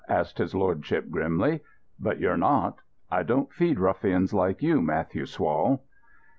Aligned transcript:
asked 0.09 0.39
his 0.39 0.55
lordship 0.55 1.07
grimly. 1.11 1.59
"But 1.99 2.19
you're 2.19 2.35
not. 2.35 2.79
I 3.11 3.21
don't 3.21 3.53
feed 3.53 3.77
ruffians 3.77 4.33
like 4.33 4.63
you, 4.63 4.81
Matthew 4.81 5.25
Swall." 5.27 5.81